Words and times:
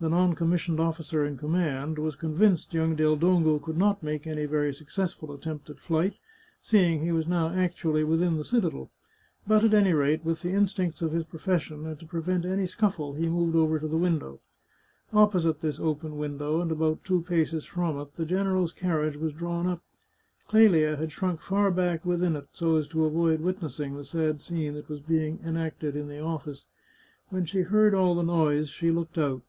The 0.00 0.08
non 0.08 0.34
com 0.34 0.50
missioned 0.50 0.80
officer 0.80 1.24
in 1.24 1.36
command 1.36 1.96
was 1.96 2.16
convinced 2.16 2.74
young 2.74 2.96
Del 2.96 3.14
Dongo 3.16 3.60
could 3.62 3.76
not 3.78 4.02
make 4.02 4.26
any 4.26 4.46
very 4.46 4.74
successful 4.74 5.32
attempt 5.32 5.70
at 5.70 5.78
flight, 5.78 6.14
seeing 6.60 7.04
he 7.04 7.12
was 7.12 7.28
now 7.28 7.50
actually 7.50 8.02
within 8.02 8.36
the 8.36 8.42
citadel, 8.42 8.90
but 9.46 9.62
at 9.64 9.72
any 9.72 9.92
rate, 9.92 10.24
with 10.24 10.42
the 10.42 10.50
instincts 10.54 11.02
of 11.02 11.12
his 11.12 11.22
profession, 11.22 11.86
and 11.86 12.00
to 12.00 12.06
prevent 12.06 12.44
any 12.44 12.66
scuffle, 12.66 13.14
he 13.14 13.28
moved 13.28 13.54
over 13.54 13.78
to 13.78 13.86
the 13.86 13.96
window. 13.96 14.40
Opposite 15.12 15.60
this 15.60 15.78
open 15.78 16.16
window, 16.16 16.60
and 16.60 16.72
about 16.72 17.04
two 17.04 17.22
paces 17.22 17.64
from 17.64 17.96
it, 18.00 18.14
the 18.14 18.26
general's 18.26 18.72
car 18.72 18.96
riage 18.98 19.14
was 19.14 19.32
drawn 19.32 19.68
up. 19.68 19.82
Clelia 20.48 20.96
had 20.96 21.12
shrunk 21.12 21.40
far 21.40 21.70
back 21.70 22.04
within 22.04 22.34
it, 22.34 22.48
so 22.50 22.74
as 22.74 22.88
to 22.88 23.04
avoid 23.04 23.40
witnessing 23.40 23.94
the 23.94 24.04
sad 24.04 24.40
scene 24.40 24.74
that 24.74 24.88
was 24.88 24.98
being 24.98 25.38
en 25.44 25.56
acted 25.56 25.94
in 25.94 26.08
the 26.08 26.18
office. 26.18 26.66
When 27.28 27.44
she 27.44 27.60
heard 27.60 27.94
all 27.94 28.16
the 28.16 28.24
noise 28.24 28.68
she 28.68 28.90
looked 28.90 29.16
out. 29.16 29.42